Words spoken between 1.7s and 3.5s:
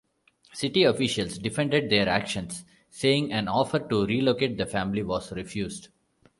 their actions, saying an